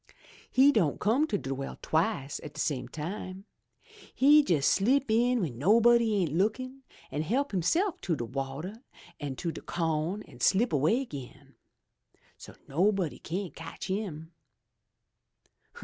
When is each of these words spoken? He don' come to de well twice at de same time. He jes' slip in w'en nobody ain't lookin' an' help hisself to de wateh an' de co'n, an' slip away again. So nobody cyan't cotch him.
He 0.49 0.71
don' 0.71 0.97
come 0.97 1.27
to 1.27 1.37
de 1.37 1.53
well 1.53 1.77
twice 1.79 2.39
at 2.41 2.55
de 2.55 2.59
same 2.59 2.87
time. 2.87 3.45
He 4.15 4.39
jes' 4.43 4.65
slip 4.65 5.11
in 5.11 5.37
w'en 5.37 5.59
nobody 5.59 6.15
ain't 6.15 6.33
lookin' 6.33 6.81
an' 7.11 7.21
help 7.21 7.51
hisself 7.51 8.01
to 8.01 8.15
de 8.15 8.25
wateh 8.25 8.81
an' 9.19 9.35
de 9.35 9.61
co'n, 9.61 10.23
an' 10.23 10.39
slip 10.39 10.73
away 10.73 11.01
again. 11.01 11.53
So 12.35 12.55
nobody 12.67 13.19
cyan't 13.23 13.55
cotch 13.55 13.89
him. 13.89 14.31